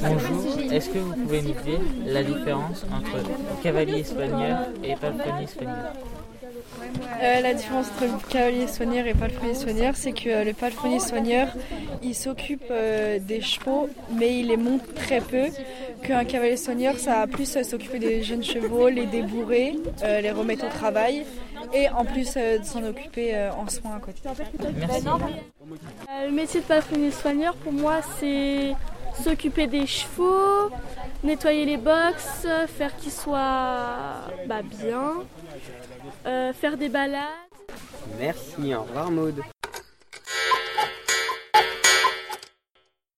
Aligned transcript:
Bonjour, 0.00 0.72
est-ce 0.72 0.90
que 0.90 0.98
vous 0.98 1.14
pouvez 1.14 1.42
nous 1.42 1.54
dire 1.64 1.80
la 2.06 2.22
différence 2.22 2.84
entre 2.92 3.18
cavalier 3.62 4.04
soigneur 4.04 4.58
et 4.84 4.94
palefrenier 4.96 5.46
soigneur 5.46 5.92
Euh, 7.22 7.40
la 7.40 7.54
différence 7.54 7.86
entre 8.02 8.28
cavalier 8.28 8.66
soigneur 8.66 9.06
et 9.06 9.14
palefrenier 9.14 9.54
soigneur, 9.54 9.94
c'est 9.96 10.12
que 10.12 10.28
euh, 10.28 10.44
le 10.44 10.52
palefrenier 10.52 11.00
soigneur, 11.00 11.48
il 12.02 12.14
s'occupe 12.14 12.64
euh, 12.70 13.18
des 13.18 13.40
chevaux, 13.40 13.88
mais 14.18 14.38
il 14.40 14.48
les 14.48 14.56
monte 14.56 14.82
très 14.94 15.20
peu. 15.20 15.46
Qu'un 16.02 16.24
cavalier 16.24 16.56
soigneur, 16.56 16.96
ça 16.98 17.12
va 17.20 17.26
plus 17.26 17.56
euh, 17.56 17.62
s'occuper 17.62 17.98
des 17.98 18.22
jeunes 18.22 18.44
chevaux, 18.44 18.88
les 18.88 19.06
débourrer, 19.06 19.74
euh, 20.02 20.20
les 20.20 20.30
remettre 20.30 20.66
au 20.66 20.70
travail, 20.70 21.24
et 21.74 21.88
en 21.88 22.04
plus 22.04 22.30
euh, 22.36 22.58
de 22.58 22.64
s'en 22.64 22.84
occuper 22.84 23.34
euh, 23.34 23.50
en 23.52 23.68
soins 23.68 23.96
à 23.96 24.00
côté. 24.00 24.20
Merci. 24.78 25.06
Euh, 25.08 26.26
Le 26.26 26.32
métier 26.32 26.60
de 26.60 26.66
palefrenier 26.66 27.10
soigneur, 27.10 27.54
pour 27.56 27.72
moi, 27.72 27.96
c'est 28.20 28.74
s'occuper 29.22 29.66
des 29.66 29.86
chevaux, 29.86 30.70
nettoyer 31.22 31.64
les 31.64 31.76
box, 31.76 32.46
faire 32.66 32.96
qu'ils 32.96 33.12
soient 33.12 34.26
bah, 34.46 34.62
bien, 34.62 35.12
euh, 36.26 36.52
faire 36.52 36.76
des 36.76 36.88
balades. 36.88 37.22
Merci, 38.18 38.74
au 38.74 38.82
revoir 38.82 39.10
Maud. 39.10 39.42